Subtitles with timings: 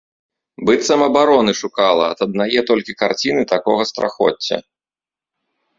[0.69, 4.57] Быццам абароны шукала ад аднае толькі карціны такога страхоцця.